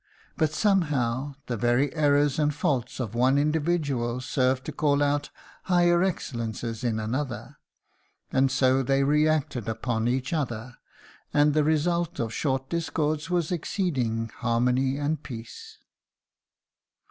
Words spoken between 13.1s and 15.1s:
was exceeding harmony